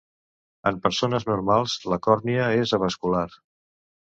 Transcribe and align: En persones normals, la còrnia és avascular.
En 0.69 0.79
persones 0.85 1.27
normals, 1.27 1.75
la 1.93 1.99
còrnia 2.09 2.49
és 2.63 2.77
avascular. 2.79 3.25